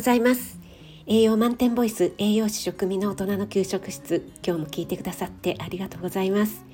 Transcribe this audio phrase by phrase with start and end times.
[0.00, 0.58] ございます。
[1.06, 4.26] 栄養満点ボイス栄養士食味の大人の給食室。
[4.42, 6.64] 今日も聞いてくださってありがとうございます。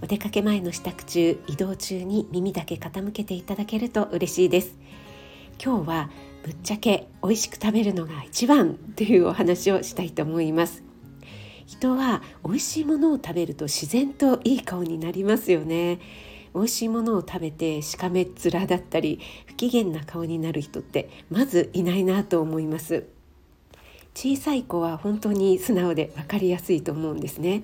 [0.00, 4.74] お出かけ前の支度中移動中に耳だけ傾けていただけると嬉しいです。
[5.62, 6.10] 今日は
[6.44, 10.82] ぶっちゃけ美味しく食べるのが一番というお話をしたいと思います。
[11.66, 16.00] 人は美味しいものを食べると自然といい顔になりますよね。
[16.54, 23.04] 美味しいものを食べてしかめっ面だったり不機嫌な顔になる人ってまずいないなと思います。
[24.14, 27.62] 小さい子は本当に素直で分かりやすいと思うんですね、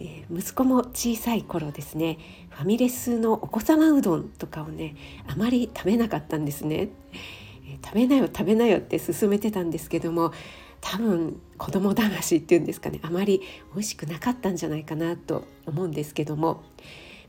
[0.00, 2.18] えー、息子も小さい頃ですね
[2.50, 4.94] ファミレスのお子様うどんとかをね
[5.26, 6.90] あまり食べなかったんですね、
[7.66, 10.32] えー、食べなよ食べなよって勧めてたんですけども
[10.82, 13.40] 多分子供騙しっていうんですかねあまり
[13.74, 16.62] 美味しくなかったんじゃないかなと思うんですけども。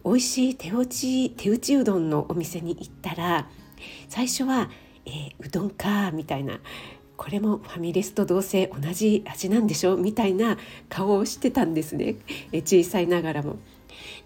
[0.08, 3.50] 美味しい手打ち手打ちうどんのお店に行ったら
[4.08, 4.70] 最初は、
[5.06, 6.62] えー、うどんかみたいな
[7.18, 12.16] これもファミレスとどうせ同じ味なんでしょみたいな顔をしてたんですね、
[12.54, 13.58] え小さいながらも。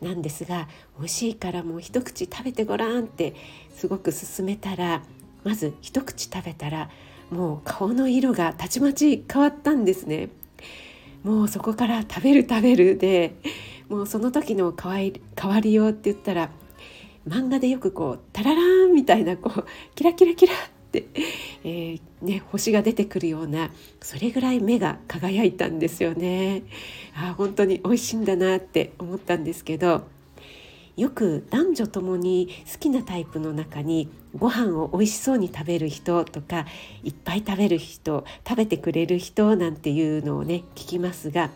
[0.01, 0.67] なんですが
[0.99, 3.33] 美味しいからもう一口食べてごらんって
[3.73, 5.01] すごく勧めたら
[5.43, 6.89] まず一口食べたら
[7.31, 10.29] もう顔の色がたちまち変わったんですね。
[11.23, 13.35] もうそこから食べる食べるで
[13.91, 16.49] もうその時の変わりようって言ったら
[17.27, 20.57] 漫画でよくこうタララーンみたいなこう キラキラキラっ
[20.93, 21.07] て、
[21.65, 23.69] えー、ね、星が出てくるような
[24.01, 26.63] それぐらい目が輝いたんですよね。
[27.13, 30.03] あ本当に美味しいんだなって思ったんですけど
[30.95, 36.65] よく男女ともに好きなタイプの中にご飯を美味しそうに食べる人とか
[37.03, 41.49] いっぱい食べる人食べてくれる人なんていうのをね聞きますが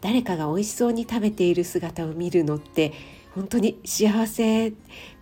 [0.00, 2.92] 誰かが美味しそうに食べている姿を見るのって
[3.34, 4.72] 本当に幸せ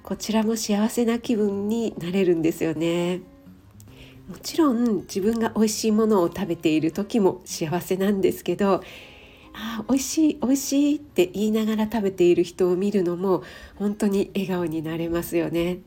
[0.02, 3.20] こちらも幸せな気分になれるんですよね。
[4.28, 8.82] もちろん自分が美味しいものを食べている時も幸せなんですけど
[9.54, 13.42] あ美味しい美味しいって言いながら食べている人を見るのも
[13.76, 15.78] 本当に笑顔になれますよね。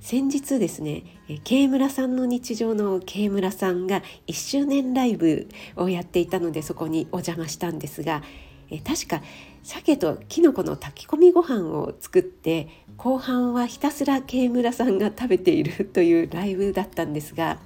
[0.00, 1.02] 先日ですね
[1.44, 8.22] 慶村さんの日常の慶村さんが1周年ライブをやっていたのでそこにお邪魔したんですが
[8.84, 9.22] 確か
[9.62, 17.58] 鮭ときのこの炊き込みご飯を作って後半はひたすら慶村さんが食べているというライブだったんですが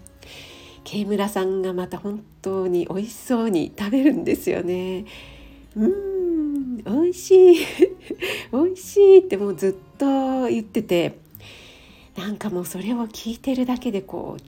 [0.85, 5.05] 慶村さんがまた本当に美味しそうに食べるんですよね。
[5.77, 7.57] うん美味しい
[8.53, 11.19] 美味しいってもうずっと言ってて
[12.17, 14.43] なんかもうそれを聞いてるだけでこう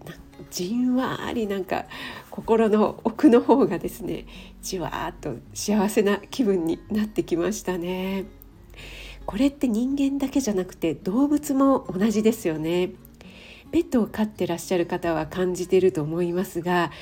[0.51, 1.87] じんわりなんか
[2.31, 4.27] 心の奥の方がですね
[4.61, 8.25] じわーっと幸せな気分になってきましたね。
[9.27, 12.91] これって人間だけじゃなくて動物も同じですよね。
[13.73, 16.93] ペットを飼ってらっしゃる方は感じていると思いますが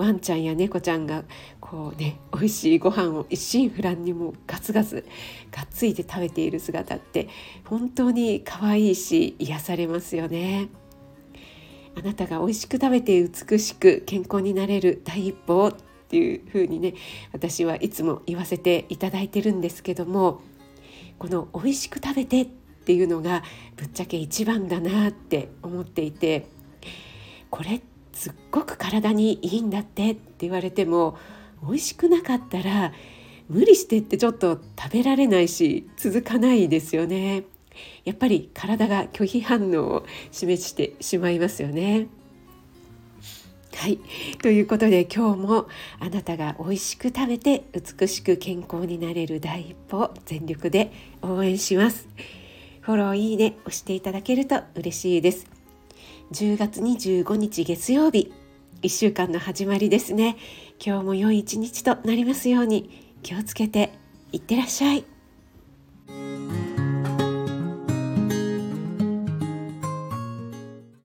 [0.00, 1.24] ワンちゃんや猫ちゃんが
[1.60, 5.06] こうね美味しいご飯を一心不乱にもガツガツ
[5.50, 7.28] がっついて食べている姿って
[7.64, 10.68] 本当に可愛いし癒されますよね。
[11.96, 15.74] あなたが美味しく食べて美しく健康になれる第一歩っ
[16.08, 16.94] ていう風にね
[17.32, 20.40] 私はいつも言わせていただいてるんですけども
[21.18, 23.42] この美味しく食べてっていうのが
[23.76, 26.46] ぶっちゃけ一番だなって思っていて
[27.50, 31.16] これってすっごく体にいいんだってって言われても
[31.62, 32.92] 美味しくなかったら
[33.48, 37.44] 無理してってちょっと食べられないし続かないですよね。
[38.04, 42.06] やっぱり体が拒否反応を示してしまいますよね。
[43.74, 43.98] はい。
[44.42, 45.68] ということで今日も
[46.00, 50.92] あなたが美味しく食べて美しく健康になれる第一歩を全力で
[51.22, 52.08] 応援します。
[52.82, 55.59] フォローいいね押していただけると嬉しいです。
[56.32, 58.32] 10月25日月曜日。
[58.82, 60.36] 1週間の始まりですね。
[60.84, 63.10] 今日も良い一日となりますように。
[63.24, 63.92] 気をつけて
[64.30, 65.04] いってらっしゃい。